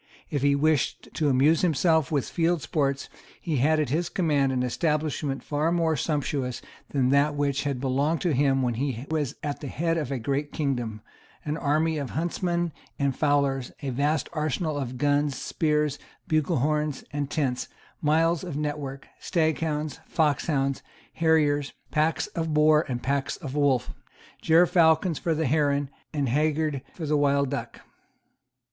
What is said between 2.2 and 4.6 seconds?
field sports, he had at his command